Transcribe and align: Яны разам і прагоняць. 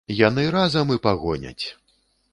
Яны 0.27 0.45
разам 0.55 0.95
і 0.95 0.97
прагоняць. 1.05 1.65